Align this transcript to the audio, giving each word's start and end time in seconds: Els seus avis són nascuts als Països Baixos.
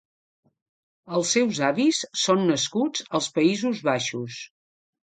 Els 1.17 1.33
seus 1.37 1.61
avis 1.69 2.01
són 2.25 2.43
nascuts 2.53 3.07
als 3.21 3.31
Països 3.39 3.89
Baixos. 3.93 4.43